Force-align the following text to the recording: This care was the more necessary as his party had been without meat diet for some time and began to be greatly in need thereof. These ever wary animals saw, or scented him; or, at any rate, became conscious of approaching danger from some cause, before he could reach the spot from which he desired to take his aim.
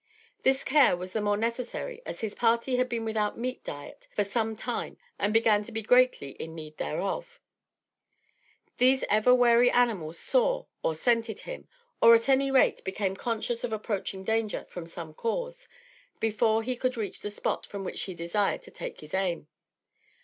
This 0.41 0.63
care 0.63 0.97
was 0.97 1.13
the 1.13 1.21
more 1.21 1.37
necessary 1.37 2.01
as 2.07 2.21
his 2.21 2.33
party 2.33 2.77
had 2.77 2.89
been 2.89 3.05
without 3.05 3.37
meat 3.37 3.63
diet 3.63 4.07
for 4.15 4.23
some 4.23 4.55
time 4.55 4.97
and 5.19 5.31
began 5.31 5.63
to 5.65 5.71
be 5.71 5.83
greatly 5.83 6.31
in 6.39 6.55
need 6.55 6.77
thereof. 6.77 7.39
These 8.79 9.03
ever 9.11 9.31
wary 9.35 9.69
animals 9.69 10.17
saw, 10.17 10.65
or 10.81 10.95
scented 10.95 11.41
him; 11.41 11.67
or, 12.01 12.15
at 12.15 12.29
any 12.29 12.49
rate, 12.49 12.83
became 12.83 13.15
conscious 13.15 13.63
of 13.63 13.71
approaching 13.71 14.23
danger 14.23 14.65
from 14.65 14.87
some 14.87 15.13
cause, 15.13 15.69
before 16.19 16.63
he 16.63 16.75
could 16.75 16.97
reach 16.97 17.19
the 17.19 17.29
spot 17.29 17.67
from 17.67 17.83
which 17.83 18.01
he 18.05 18.15
desired 18.15 18.63
to 18.63 18.71
take 18.71 19.01
his 19.01 19.13
aim. 19.13 19.49